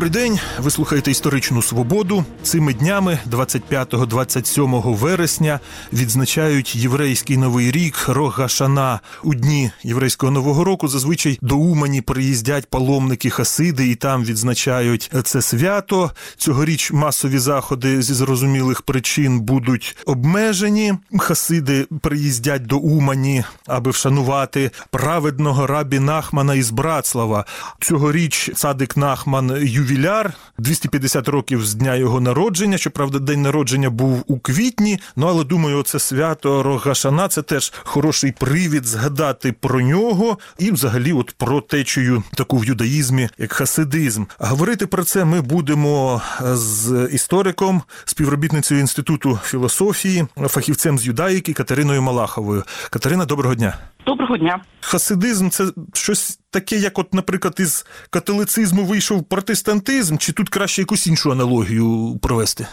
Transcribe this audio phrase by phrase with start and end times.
[0.00, 0.38] Добрий день.
[0.60, 2.24] Ви слухаєте історичну свободу.
[2.42, 5.60] Цими днями, 25-27 вересня,
[5.92, 9.00] відзначають єврейський новий рік Рогашана.
[9.24, 15.42] У дні єврейського нового року зазвичай до Умані приїздять паломники Хасиди і там відзначають це
[15.42, 16.10] свято.
[16.36, 20.94] Цьогоріч масові заходи зі зрозумілих причин будуть обмежені.
[21.18, 27.44] Хасиди приїздять до Умані, аби вшанувати праведного рабі Нахмана із Братслава.
[27.80, 29.50] Цьогоріч цадик Нахман
[29.90, 32.78] ювіляр, 250 років з дня його народження.
[32.78, 34.98] Щоправда, день народження був у квітні.
[35.16, 41.12] Ну але думаю, це свято Рогашана це теж хороший привід згадати про нього і, взагалі,
[41.12, 44.24] от про течію таку в юдаїзмі, як хасидизм.
[44.38, 52.64] Говорити про це ми будемо з істориком, співробітницею інституту філософії, фахівцем з юдаїки Катериною Малаховою.
[52.90, 53.78] Катерина, доброго дня.
[54.06, 54.60] Доброго дня.
[54.80, 55.64] Хасидизм це
[55.94, 62.18] щось таке, як, от, наприклад, із католицизму вийшов протестантизм, чи тут краще якусь іншу аналогію
[62.22, 62.66] провести?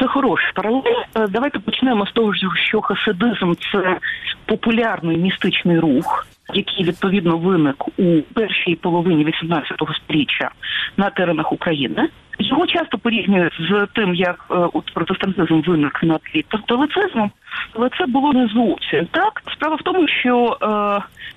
[0.00, 0.82] Це хороший паралель.
[1.16, 2.32] Е, Давайте почнемо з того,
[2.68, 3.98] що хасидизм це
[4.46, 10.50] популярний містичний рух, який відповідно виник у першій половині 18 століття
[10.96, 12.08] на теренах України.
[12.38, 17.30] Його часто порівнюють з тим, як е, от протестантизм виник на тлі католицизму,
[17.74, 19.42] але це було не зовсім так.
[19.52, 20.68] Справа в тому, що е,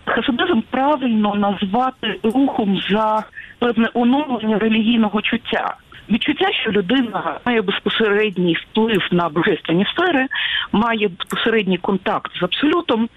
[0.05, 3.23] хасидизм правильно назвати рухом за
[3.59, 5.75] певне оновлення релігійного чуття.
[6.09, 10.27] Відчуття, що людина має безпосередній вплив на божественні сфери,
[10.71, 13.09] має безпосередній контакт з абсолютом,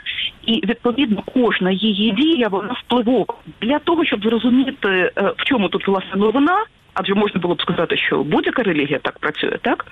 [0.46, 5.88] і відповідно кожна її дія вона впливова для того, щоб зрозуміти, е, в чому тут
[5.88, 6.64] власне новина.
[6.94, 9.86] Адже можна було б сказати, що будь-яка релігія так працює, так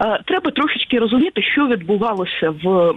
[0.00, 2.94] Е, треба трошечки розуміти, що відбувалося в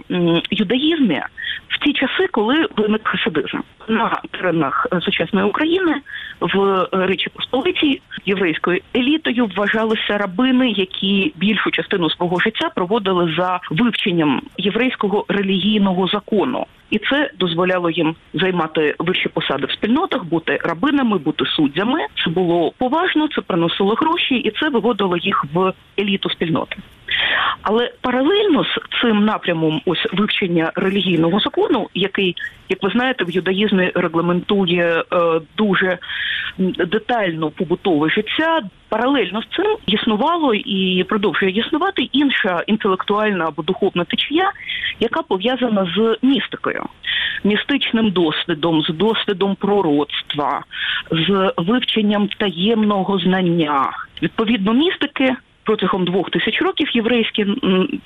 [0.50, 1.22] юдаїзмі
[1.68, 3.58] в ті часи, коли виник хасидизм
[3.88, 5.94] на теренах сучасної України
[6.40, 14.42] в Речі Посполитій єврейською елітою вважалися рабини, які більшу частину свого життя проводили за вивченням
[14.58, 16.66] єврейського релігійного закону.
[16.92, 21.98] І це дозволяло їм займати вищі посади в спільнотах, бути рабинами, бути суддями.
[22.24, 26.76] Це було поважно, це приносило гроші, і це виводило їх в еліту спільноти.
[27.62, 32.36] Але паралельно з цим напрямом ось вивчення релігійного закону, який,
[32.68, 35.98] як ви знаєте, в юдаїзмі регламентує е, дуже
[36.86, 38.62] детально побутове життя.
[38.88, 44.52] Паралельно з цим існувало і продовжує існувати інша інтелектуальна або духовна течія,
[45.00, 46.86] яка пов'язана з містикою,
[47.44, 50.64] містичним досвідом, з досвідом пророцтва,
[51.10, 53.90] з вивченням таємного знання.
[54.22, 57.46] Відповідно, містики протягом двох тисяч років єврейські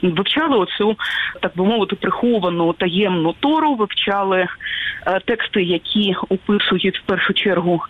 [0.02, 0.96] вивчали оцю,
[1.40, 4.46] так би мовити, приховану таємну тору, вивчали
[5.06, 7.80] е, тексти, які описують в першу чергу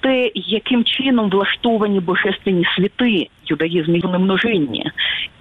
[0.00, 4.90] те, яким чином влаштовані божественні світи юдаїзмі і множинні.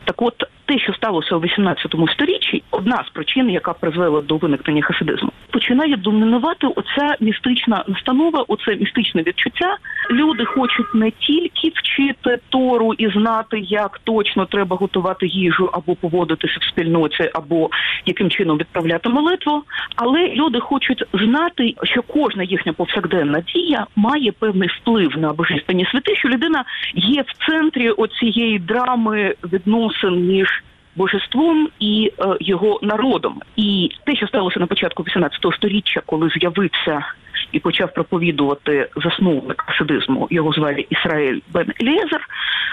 [0.06, 4.82] Так от те, що сталося у 18 сторіччі, одна з причин, яка призвела до виникнення
[4.82, 9.78] хасидизму, починає домінувати оця містична настанова, оце містичне відчуття.
[10.12, 16.58] Люди хочуть не тільки вчити Тору і знати, як точно треба готувати їжу або поводитися
[16.62, 17.70] в спільноті, або
[18.06, 19.64] яким чином відправляти молитву,
[19.96, 26.16] але люди хочуть знати, що кожна їхня повсякденна дія має певний вплив на божественні святи,
[26.16, 26.64] що людина
[26.96, 30.61] є в центрі оцієї драми відносин між
[30.96, 33.42] божеством і е, його народом.
[33.56, 37.06] І те, що сталося на початку 18 століття, коли з'явився
[37.52, 42.28] і почав проповідувати засновник хасидизму, його звали Ісраїль Бен Елєзер,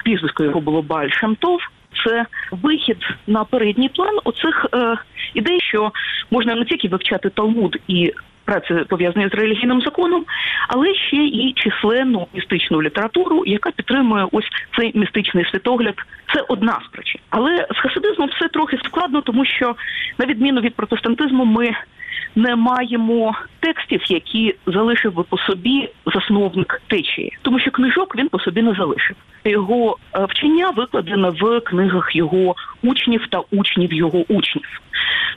[0.04, 1.60] прізвисько його було Баль Шамтов.
[2.04, 2.96] Це вихід
[3.26, 4.96] на передній план оцих е,
[5.34, 5.92] ідей, що
[6.30, 8.12] можна не тільки вивчати Талмуд і
[8.48, 10.24] праці пов'язані з релігійним законом,
[10.68, 14.48] але ще і численну містичну літературу, яка підтримує ось
[14.78, 15.94] цей містичний світогляд.
[16.34, 17.20] Це одна з причин.
[17.30, 19.76] Але з хасидизмом все трохи складно, тому що
[20.18, 21.70] на відміну від протестантизму, ми
[22.36, 28.38] не маємо текстів, які залишив би по собі засновник течії, тому що книжок він по
[28.38, 29.16] собі не залишив.
[29.44, 34.80] Його е, вчення викладено в книгах його учнів та учнів його учнів.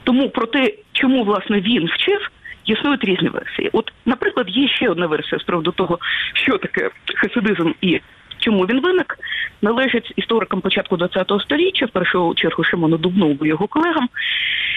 [0.03, 2.31] Тому про те, чому власне він вчив.
[2.65, 3.69] Існують різні версії.
[3.73, 5.99] От, наприклад, є ще одна версія з приводу того,
[6.33, 8.01] що таке хасидизм і
[8.41, 9.17] чому він виник,
[9.61, 14.09] належить історикам початку ХХ століття, в першу чергу Шимону Дубнову і його колегам,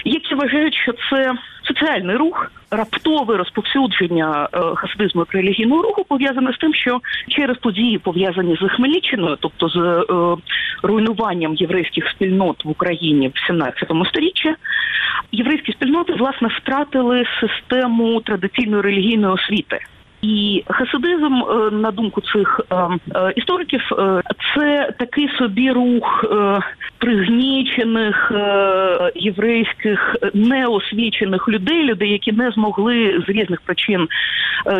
[0.05, 1.33] які вважають, що це
[1.63, 7.97] соціальний рух, раптове розповсюдження е, хасидизму як релігійного руху пов'язане з тим, що через події
[7.97, 10.03] пов'язані з Хмельниччиною, тобто з е,
[10.83, 14.55] руйнуванням єврейських спільнот в Україні в 17 сторіччі,
[15.31, 19.79] єврейські спільноти власне втратили систему традиційної релігійної освіти.
[20.25, 23.81] І хасидизм, е, на думку цих е, е, істориків,
[24.55, 26.25] це такий собі рух
[26.97, 28.31] пригнічених
[29.15, 34.07] єврейських неосвічених людей, людей, які не змогли з різних причин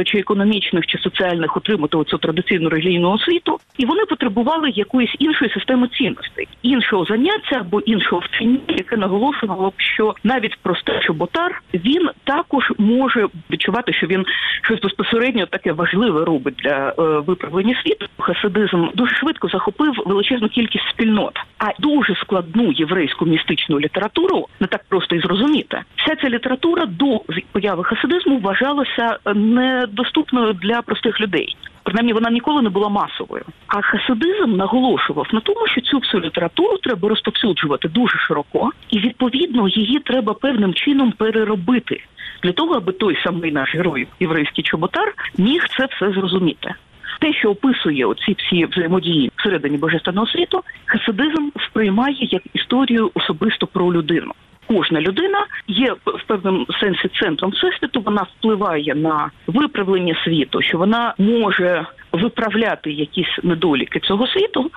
[0.06, 5.88] чи економічних, чи соціальних отримати оцю традиційну релігійну освіту, і вони потребували якоїсь іншої системи
[5.88, 12.72] цінностей, іншого заняття або іншого вчення, яке наголошувало б, що навіть простий чоботар він також
[12.78, 14.26] може відчувати, що він
[14.62, 18.06] щось безпосередньо таке важливе робить для е, виправлення світу.
[18.20, 24.82] Хасидизм дуже швидко захопив величезну кількість спільнот, а дуже складну єврейську містичну літературу не так
[24.90, 25.82] просто і зрозуміти.
[25.96, 27.22] Вся ця література до
[27.52, 31.56] появи хасидизму вважалася недоступною для простих людей.
[31.84, 33.44] Принаймні вона ніколи не була масовою.
[33.68, 39.68] А хасидизм наголошував на тому, що цю всю літературу треба розповсюджувати дуже широко, і відповідно
[39.68, 42.04] її треба певним чином переробити
[42.46, 46.74] для того, аби той самий наш герой, єврейський чоботар, міг це все зрозуміти.
[47.20, 53.94] Те, що описує оці всі взаємодії всередині божественного світу, хасидизм сприймає як історію особисто про
[53.94, 54.32] людину.
[54.68, 58.02] Кожна людина є в певному сенсі центром всесвіту.
[58.02, 64.72] Вона впливає на виправлення світу, що вона може виправляти якісь недоліки цього світу.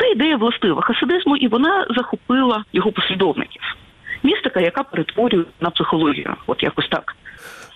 [0.00, 3.62] Це ідея властива хасидизму, і вона захопила його послідовників.
[4.24, 7.16] Містика, яка перетворює на психологію, от якось так.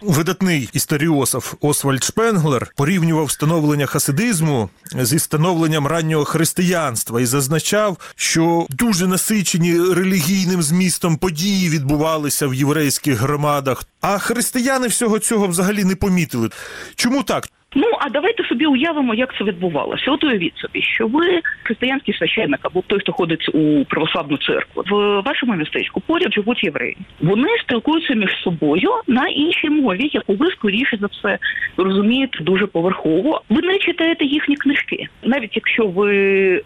[0.02, 9.06] Видатний історіософ Освальд Шпенглер порівнював становлення хасидизму зі становленням раннього християнства і зазначав, що дуже
[9.06, 13.84] насичені релігійним змістом події відбувалися в єврейських громадах.
[14.00, 16.48] А християни всього цього взагалі не помітили.
[16.94, 17.48] Чому так?
[17.74, 20.10] Ну а давайте собі уявимо, як це відбувалося.
[20.10, 24.82] От уявіть собі, що ви християнський священник або той, хто ходить у православну церкву.
[24.90, 26.96] В вашому містечку поряд живуть євреї.
[27.20, 31.38] Вони спілкуються між собою на іншій мові, яку ви скоріше за все
[31.76, 33.42] розумієте дуже поверхово.
[33.48, 36.16] Ви не читаєте їхні книжки, навіть якщо ви
[36.56, 36.60] е,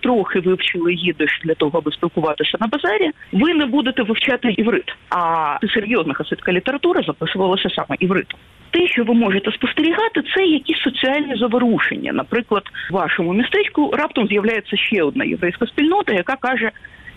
[0.00, 4.94] трохи вивчили їдиш для того, аби спілкуватися на базарі, ви не будете вивчати іврит.
[5.10, 8.40] А серйозна хасидська література записувалася саме івритом.
[8.72, 12.12] Те, що ви можете спостерігати, це якісь соціальні заворушення.
[12.12, 16.70] Наприклад, в вашому містечку раптом з'являється ще одна єврейська спільнота, яка каже,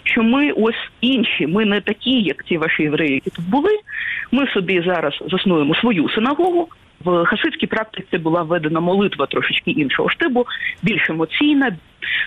[0.03, 3.79] що ми ось інші, ми не такі, як ці ваші євреї, які тут були.
[4.31, 6.67] Ми собі зараз заснуємо свою синагогу.
[7.05, 10.45] В хасидській практиці була введена молитва трошечки іншого штибу,
[10.83, 11.75] більш емоційна.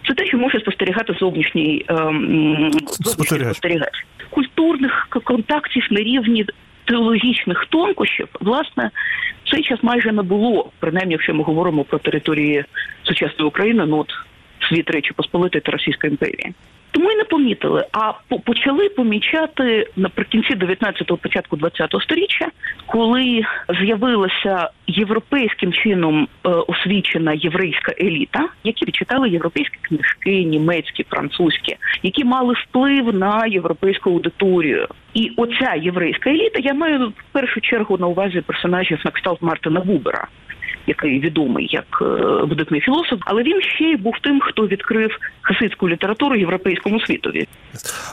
[0.08, 3.56] Це те, що може спостерігати зовнішній, ем, зовнішній Спостерігач.
[3.56, 4.06] спостерігач.
[4.30, 6.46] Культурних контактів на рівні
[6.88, 8.90] теологічних тонкощів, власне,
[9.50, 12.64] цей час майже не було, принаймні, якщо ми говоримо про території
[13.02, 14.12] сучасної України, ну от
[14.68, 16.54] світ Речі Посполитої та Російської імперії.
[16.90, 18.12] Тому й не помітили, а
[18.44, 22.48] почали помічати наприкінці 19-го, початку 20-го сторіччя,
[22.86, 23.42] коли
[23.80, 32.54] з'явилася європейським чином е, освічена єврейська еліта, які читали європейські книжки, німецькі, французькі, які мали
[32.54, 34.86] вплив на європейську аудиторію.
[35.14, 39.80] І оця єврейська еліта, я маю в першу чергу на увазі персонажів на кшталт Мартина
[39.80, 40.28] Бубера
[40.88, 42.04] який відомий як е,
[42.44, 45.10] видатний філософ, але він ще й був тим, хто відкрив
[45.42, 47.46] хасидську літературу європейському світові.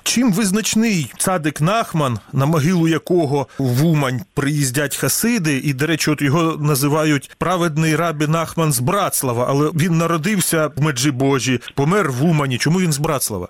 [0.04, 6.22] Чим визначний цадик Нахман, на могилу якого в Умань приїздять хасиди, і, до речі, от
[6.22, 12.58] його називають праведний рабі Нахман з Братслава, але він народився в Меджибожі, помер в Умані.
[12.58, 13.48] Чому він з Братслава?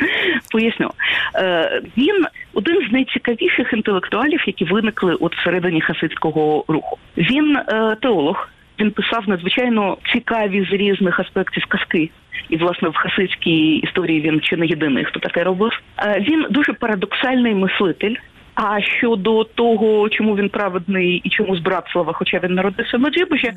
[0.52, 0.90] Поясню,
[1.34, 6.98] Е, він один з найцікавіших інтелектуалів, які виникли от всередині хасидського руху.
[7.16, 8.48] Він е, теолог.
[8.80, 12.10] Він писав надзвичайно цікаві з різних аспектів казки.
[12.48, 15.72] І, власне, в хасидській історії він чи не єдиний, хто таке робив.
[15.98, 18.14] Е, Він дуже парадоксальний мислитель.
[18.60, 23.52] А щодо того, чому він праведний і чому з Братслава, хоча він народився в Меджибожі,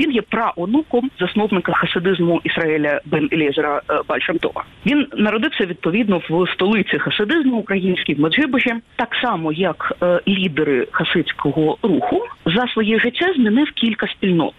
[0.00, 4.64] він є праонуком засновника хасидизму Ісраїля Бен Елєзера е, Бальшамтова.
[4.86, 12.24] Він народився відповідно в столиці хасидизму українській в так само як е, лідери хасидського руху
[12.46, 14.54] за своє життя змінив кілька спільнот.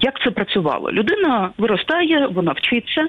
[0.00, 0.92] Як це працювало?
[0.92, 3.08] Людина виростає, вона вчиться,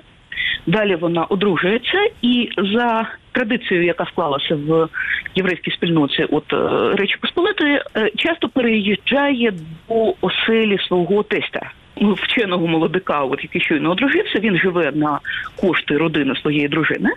[0.67, 4.88] далі вона одружується, і за традицією, яка склалася в
[5.36, 9.53] єврейській спільноті, от е, Речі Посполитої, е, часто переїжджає
[9.89, 11.71] до оселі свого тестя.
[12.01, 15.19] Вченого молодика, от який щойно одружився, він живе на
[15.62, 17.09] кошти родини своєї дружини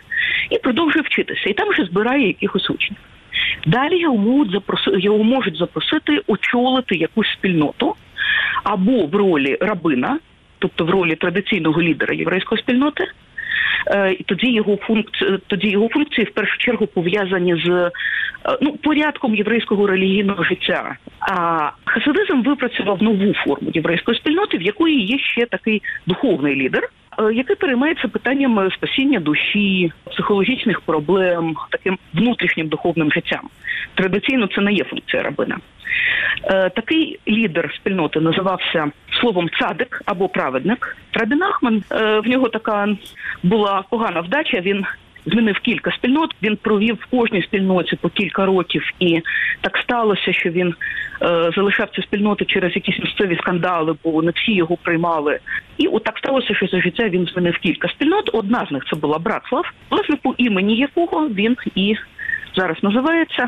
[0.51, 1.51] і продовжує вчитися.
[1.51, 2.99] І там вже збирає якихось учнів.
[3.67, 7.95] Далі його можуть його можуть запросити очолити якусь спільноту
[8.65, 10.19] або в ролі рабина,
[10.63, 13.05] тобто в ролі традиційного лідера єврейської спільноти,
[13.87, 17.91] Е, І тоді його функції, тоді його функції в першу чергу пов'язані з е,
[18.61, 20.97] ну порядком єврейського релігійного життя.
[21.21, 26.89] А хасидизм випрацював нову форму єврейської спільноти, в якої є ще такий духовний лідер.
[27.19, 33.49] Е, Який переймається питанням спасіння душі, психологічних проблем, таким внутрішнім духовним життям.
[33.95, 35.59] Традиційно це не є функція рабина.
[36.45, 38.91] Е, Такий лідер спільноти називався
[39.21, 40.97] словом цадик або праведник.
[41.13, 42.89] Рабін Ахман, е, в нього така
[43.43, 44.61] була погана вдача.
[44.61, 44.85] Він
[45.27, 46.35] змінив кілька спільнот.
[46.43, 49.21] Він провів в кожній спільноті по кілька років, і
[49.61, 50.75] так сталося, що він
[51.23, 55.39] е, залишав цю спільноту через якісь місцеві скандали, бо не всі його приймали.
[55.79, 58.31] І от так сталося, що за життя він змінив кілька спільнот.
[58.33, 61.97] Одна з них це була Братслав, власне, по імені якого він і
[62.57, 63.47] зараз називається.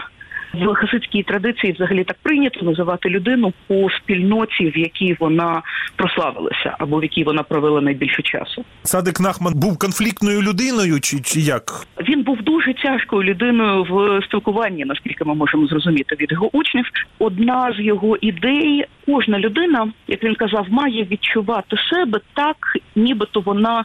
[0.60, 5.62] В хасидській традиції взагалі так прийнято називати людину по спільноті, в якій вона
[5.96, 8.64] прославилася, або в якій вона провела найбільше часу.
[8.82, 11.62] Садик Нахман був конфліктною людиною, чи, чи як?
[12.08, 16.84] Він був дуже тяжкою людиною в спілкуванні, наскільки ми можемо зрозуміти від його учнів.
[17.18, 22.56] Одна з його ідей, кожна людина, як він казав, має відчувати себе так,
[22.96, 23.84] нібито вона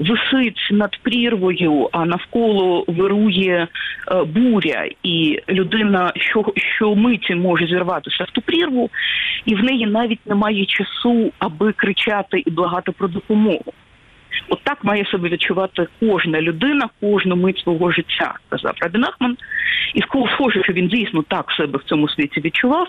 [0.00, 3.68] висить над прірвою, а навколо вирує
[4.12, 8.90] е, буря, і людина що, що миті може зірватися в ту прірву,
[9.44, 13.72] і в неї навіть немає часу, аби кричати і благати про допомогу.
[14.48, 19.36] От так має себе відчувати кожна людина, кожну мить свого життя, казав Рабін Ахман.
[19.94, 22.88] І схоже, що він дійсно так себе в цьому світі відчував.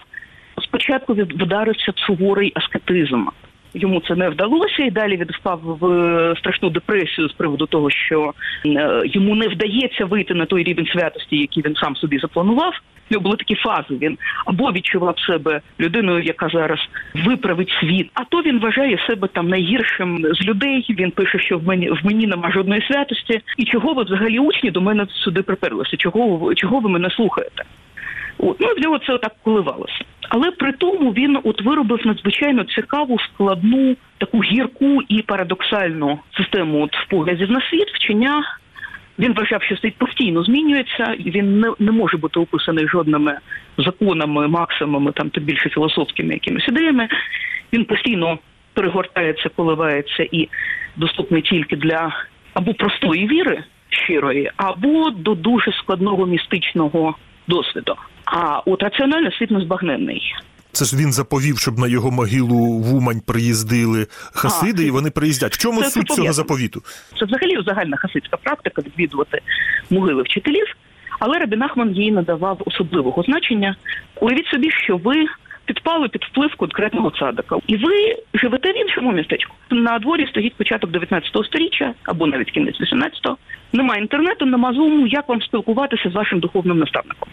[0.63, 3.25] Спочатку вдарився суворий аскетизм.
[3.73, 7.89] Йому це не вдалося, і далі він впав в е, страшну депресію з приводу того,
[7.89, 8.33] що
[8.65, 12.73] е, йому не вдається вийти на той рівень святості, який він сам собі запланував.
[13.09, 13.97] У нього були такі фази.
[14.01, 16.79] Він або відчував себе людиною, яка зараз
[17.15, 20.85] виправить світ, а то він вважає себе там найгіршим з людей.
[20.89, 23.41] Він пише, що в мені в мені нема жодної святості.
[23.57, 25.97] І чого ви взагалі учні до мене сюди приперлися?
[25.97, 27.63] Чого чого ви мене слухаєте?
[28.37, 30.05] От, ну, нього це так коливалося.
[30.29, 36.91] Але при тому він от виробив надзвичайно цікаву, складну, таку гірку і парадоксальну систему от
[37.09, 38.43] поглядів на світ, вчення.
[39.19, 43.37] Він вважав, що світ постійно змінюється, і він не, не може бути описаний жодними
[43.77, 47.07] законами, максимумами, там тим більше філософськими якимись ідеями.
[47.73, 48.39] Він постійно
[48.73, 50.49] перегортається, коливається і
[50.95, 57.15] доступний тільки для або простої віри щирої, або до дуже складного містичного
[57.47, 57.95] досвіду.
[58.33, 60.33] А от раціонально світ незбагненний.
[60.71, 65.09] Це ж він заповів, щоб на його могилу в Умань приїздили хасиди, А, і вони
[65.11, 65.53] приїздять.
[65.53, 66.81] В чому це- це суть цього заповіту?
[67.19, 69.39] Це взагалі загальна хасидська практика відвідувати
[69.89, 70.65] могили вчителів,
[71.19, 73.75] але Рабін Ахман їй надавав особливого значення.
[74.21, 75.15] Уявіть собі, що ви
[75.65, 79.55] підпали під вплив конкретного цадика, і ви живете в іншому містечку.
[79.71, 83.37] На дворі стоїть початок 19 століття або навіть кінець 18-го.
[83.73, 85.07] Немає інтернету, нема зуму.
[85.07, 87.29] Як вам спілкуватися з вашим духовним наставником?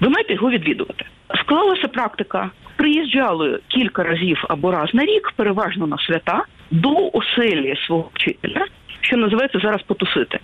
[0.00, 1.04] Ви маєте його відвідувати.
[1.40, 2.50] Склалася практика.
[2.76, 8.66] Приїжджали кілька разів або раз на рік, переважно на свята, до оселі свого вчителя,
[9.00, 10.38] що називається зараз потусити,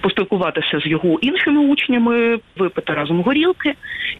[0.00, 3.74] поспілкуватися з його іншими учнями, випити разом горілки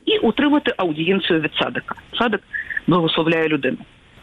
[0.06, 1.94] і отримати аудієнцію від садика.
[2.18, 2.40] Садик
[2.86, 3.78] благословляє людину.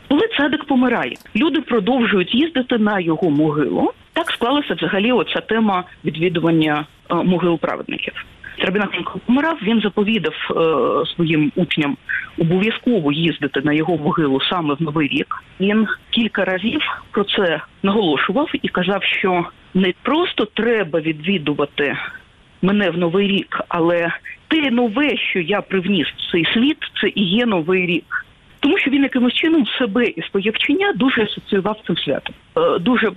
[0.07, 3.91] Коли цадик помирає, люди продовжують їздити на його могилу.
[4.13, 8.13] Так склалася взагалі оця тема відвідування е, могил праведників.
[8.57, 8.83] Рабін
[9.25, 10.53] помирав, він заповідав е,
[11.15, 11.97] своїм учням
[12.37, 15.43] обов'язково їздити на його могилу саме в Новий рік.
[15.59, 16.81] Він кілька разів
[17.11, 21.97] про це наголошував і казав, що не просто треба відвідувати
[22.61, 24.11] мене в новий рік, але
[24.47, 28.25] те нове, що я привніс в цей світ, це і є новий рік.
[28.59, 32.35] Тому що він якимось чином себе і своє вчення дуже асоціював цим святом.
[32.57, 33.11] Е, Дуже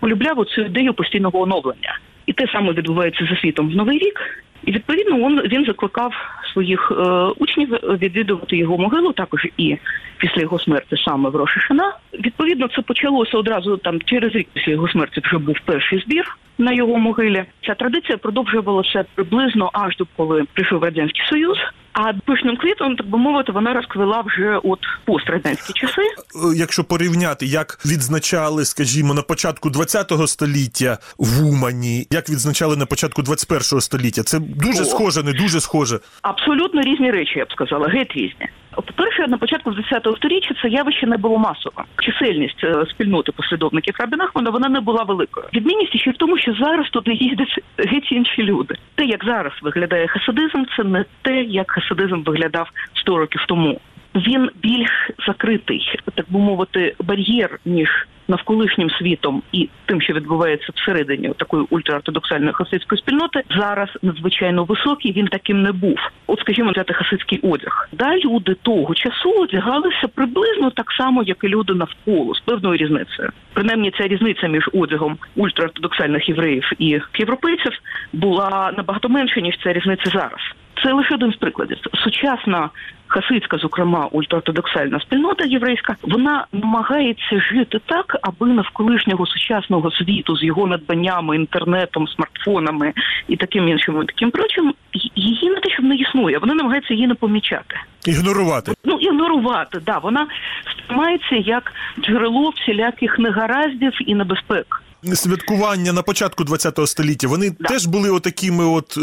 [0.00, 1.98] полюбляв цю ідею постійного оновлення.
[2.26, 4.20] І те саме відбувається за світом в новий рік.
[4.64, 6.12] І відповідно він, він закликав
[6.52, 7.04] своїх е,
[7.38, 9.76] учнів відвідувати його могилу, також і
[10.18, 11.94] після його смерті саме в Рошишина.
[12.14, 15.20] Відповідно, це почалося одразу там через рік після його смерті.
[15.24, 17.44] Вже був перший збір на його могилі.
[17.66, 21.58] Ця традиція продовжувалася приблизно аж до коли прийшов радянський союз.
[21.92, 26.02] А пишним квітом, так би мовити, вона розквела вже от пострадянські часи.
[26.02, 32.86] Е, Якщо порівняти, як відзначали, скажімо, на початку ХХ століття в Умані, як відзначали на
[32.86, 34.84] початку 21 століття, це дуже О.
[34.84, 36.00] схоже, не дуже схоже.
[36.22, 38.48] Абсолютно різні речі, я б сказала, геть різні.
[38.74, 41.84] По-перше, на початку 10-го сторіччя це явище не було масовим.
[41.98, 45.46] Чисельність е, спільноти послідовників Рабі Нахмана вона не була великою.
[45.54, 48.74] Відмінність ще в тому, що зараз туди їздять геть інші люди.
[48.94, 53.80] Те, як зараз виглядає хасидизм, це не те, як хасидизм виглядав 100 років тому.
[54.14, 57.88] Він більш закритий, так би мовити, бар'єр ніж
[58.32, 65.12] навколишнім світом і тим, що відбувається всередині такої ультраортодоксальної хасидської спільноти, зараз надзвичайно високий.
[65.12, 65.98] Він таким не був.
[66.26, 67.88] От, скажімо, взяти хасидський одяг.
[67.92, 73.30] Да, люди того часу одягалися приблизно так само, як і люди навколо з певною різницею.
[73.52, 77.72] Принаймні, ця різниця між одягом ультраортодоксальних євреїв і європейців
[78.12, 80.40] була набагато менша ніж ця різниця зараз.
[80.82, 81.78] Це лише один з прикладів.
[82.04, 82.70] Сучасна
[83.06, 90.66] хасидська, зокрема ультраортодоксальна спільнота єврейська, вона намагається жити так, аби навколишнього сучасного світу з його
[90.66, 92.92] надбаннями, інтернетом, смартфонами
[93.28, 94.74] і таким іншим і таким прочим,
[95.14, 97.76] її не те, щоб не існує, вона намагається її не помічати.
[98.06, 98.72] Ігнорувати.
[98.84, 100.26] Ну ігнорувати, да вона
[100.70, 104.82] сприймається як джерело всіляких негараздів і небезпек.
[105.04, 107.68] Святкування на початку ХХ століття вони да.
[107.68, 109.00] теж були отакими от е,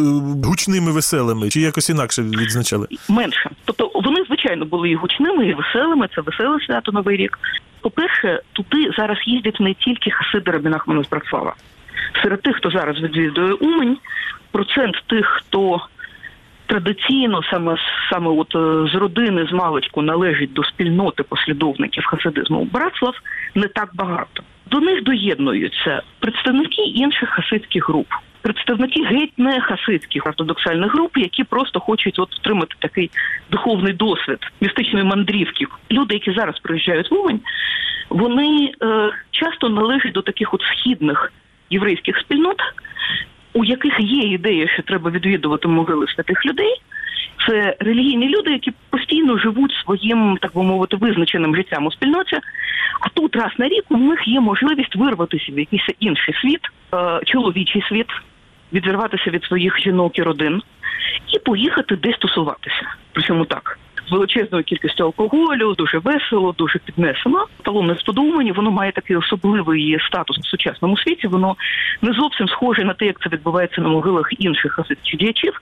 [0.48, 2.88] гучними веселими, чи якось інакше відзначали?
[3.10, 3.50] Менше.
[3.66, 6.10] Тобто вони, звичайно, були і гучними, і веселими.
[6.16, 7.40] Це веселе свято Новий рік.
[7.82, 11.56] По-перше, туди зараз їздять не тільки хасиди Рабінахмана з Братслава.
[12.24, 13.98] Серед тих, хто зараз відвідує Умань,
[14.52, 15.82] процент тих, хто
[16.70, 17.78] традиційно саме
[18.12, 23.16] саме от е, з родини з маличку належить до спільноти послідовників хасидизму Братслав,
[23.56, 24.44] не так багато.
[24.72, 28.08] До них доєднуються представники інших хасидських груп,
[28.42, 33.12] представники геть не хасидських ортодоксальних груп, які просто хочуть от отримати такий
[33.52, 35.66] духовний досвід містичної мандрівки.
[35.92, 37.40] Люди, які зараз приїжджають в Умань,
[38.10, 41.34] вони е, часто належать до таких от східних
[41.70, 42.58] єврейських спільнот,
[43.54, 46.82] у яких є ідея, що треба відвідувати могили святих людей.
[47.48, 52.40] Це релігійні люди, які постійно живуть своїм, так би мовити, визначеним життям у спільноті.
[53.02, 56.62] А тут раз на рік у них є можливість вирватися в якийсь інший світ,
[56.94, 58.08] е, чоловічий світ,
[58.74, 60.62] відірватися від своїх жінок і родин
[61.34, 62.96] і поїхати десь тусуватися.
[63.12, 63.80] Причому так.
[64.10, 67.46] З величезною кількістю алкоголю, дуже весело, дуже піднесено.
[67.62, 71.28] Талонне сподумані, воно має такий особливий статус в сучасному світі.
[71.28, 71.56] Воно
[72.02, 74.80] не зовсім схоже на те, як це відбувається на могилах інших
[75.20, 75.54] діячів.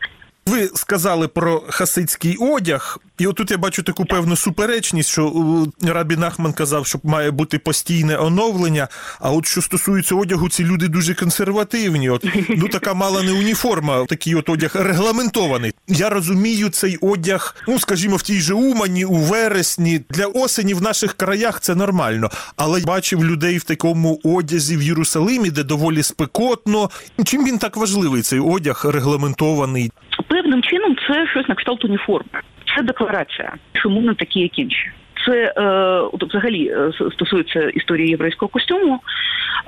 [0.47, 5.33] Ви сказали про хасидський одяг, і отут я бачу таку певну суперечність, що
[5.81, 8.87] Рабі Нахман казав, що має бути постійне оновлення.
[9.19, 12.09] А от що стосується одягу, ці люди дуже консервативні.
[12.09, 15.73] От ну така мала не уніформа, такий от одяг регламентований.
[15.87, 20.81] Я розумію цей одяг, ну скажімо, в тій же Умані, у вересні для осені в
[20.81, 22.29] наших краях це нормально.
[22.55, 26.89] Але бачив людей в такому одязі в Єрусалимі, де доволі спекотно.
[27.25, 28.21] Чим він так важливий?
[28.21, 29.91] Цей одяг регламентований?
[30.37, 32.41] Певним чином це щось на кшталт уніформи.
[32.75, 34.91] Це декларація, чому не такі, як інші.
[35.25, 38.99] Це е, взагалі е, стосується історії єврейського костюму.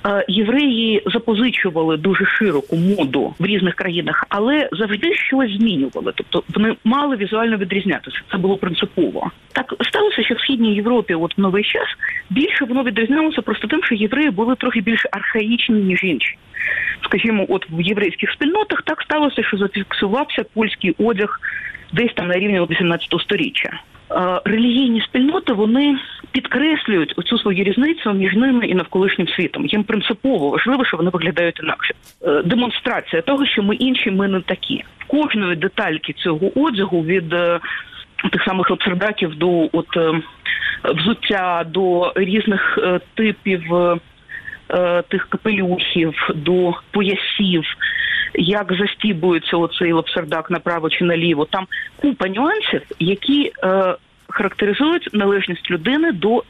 [0.06, 6.14] Е, євреї запозичували дуже широку моду в різних країнах, але завжди щось змінювали.
[6.16, 8.18] Тобто вони мали візуально відрізнятися.
[8.32, 9.32] Це було принципово.
[9.52, 11.88] Так сталося, що в східній Європі, от в новий час,
[12.30, 16.38] більше воно відрізнялося просто тим, що євреї були трохи більш архаїчні ніж інші.
[17.04, 21.40] Скажімо, от в єврейських спільнотах так сталося, що зафіксувався польський одяг
[21.94, 23.80] десь там на рівні 18 сторіччя.
[24.46, 25.98] Релігійні спільноти вони
[26.32, 29.66] підкреслюють оцю свою різницю між ними і навколишнім світом.
[29.66, 31.94] Їм принципово важливо, що вони виглядають інакше.
[32.22, 34.84] Е, демонстрація того, що ми інші, ми не такі.
[35.08, 37.60] Кожної детальки цього одягу від е,
[38.32, 40.22] тих самих обсердаків до от е,
[40.84, 42.80] взуття до різних
[43.14, 43.64] типів
[45.08, 47.64] тих капелюхів, до поясів
[48.34, 51.46] як застібується оцей лапсердак направо чи наліво.
[51.46, 53.96] Там купа нюансів, які е,
[54.30, 56.44] характеризують належність людини до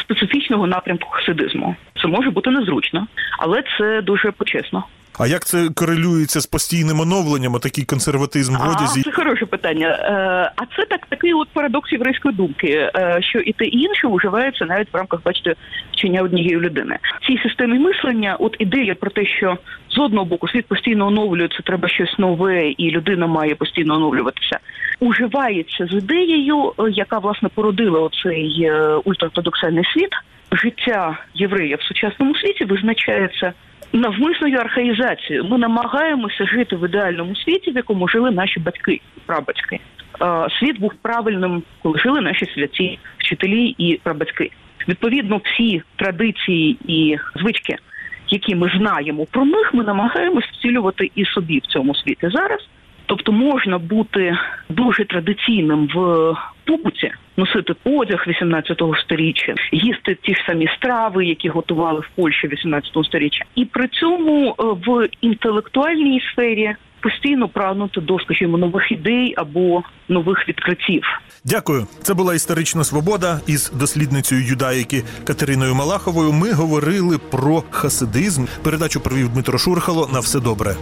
[0.00, 1.76] специфічного напрямку хасидизму.
[2.02, 3.06] Це може бути незручно,
[3.38, 4.84] але це дуже почесно.
[5.18, 9.00] А як це корелюється з постійним оновленням, такий консерватизм в одязі?
[9.00, 9.88] А, Це хороше питання.
[9.88, 14.08] Е, а це так такий от парадокс єврейської думки, е, що і те і інше
[14.08, 15.54] вживається навіть в рамках, бачите,
[15.92, 16.98] вчення однієї людини.
[17.22, 19.58] В цій системі мислення, от ідея про те, що
[19.90, 24.58] з одного боку світ постійно оновлюється, треба щось нове, і людина має постійно оновлюватися.
[25.00, 28.70] Уживається з ідеєю, е, яка власне породила оцей
[29.04, 30.10] ультраортодоксальний світ.
[30.52, 33.52] Життя єврея в сучасному світі визначається
[33.92, 35.44] навмисною архаїзацією.
[35.44, 39.80] Ми намагаємося жити в ідеальному світі, в якому жили наші батьки, прабатьки.
[40.58, 44.50] Світ був правильним, коли жили наші святі вчителі і прабатьки.
[44.88, 47.76] Відповідно, всі традиції і звички,
[48.28, 52.68] які ми знаємо про них, ми намагаємось вцілювати і собі в цьому світі зараз.
[53.06, 54.38] Тобто можна бути
[54.68, 62.00] дуже традиційним в побуті, носити одяг 18 сторіччя, їсти ті ж самі страви, які готували
[62.00, 68.58] в Польщі 18 сторіччя, і при цьому е, в інтелектуальній сфері постійно прагнути до, скажімо,
[68.58, 71.02] нових ідей або нових відкриттів.
[71.44, 71.86] Дякую.
[72.02, 76.32] Це була історична свобода із дослідницею юдаїки Катериною Малаховою.
[76.32, 78.44] Ми говорили про хасидизм.
[78.62, 80.08] Передачу провів Дмитро Шурхало.
[80.12, 80.74] На все добре.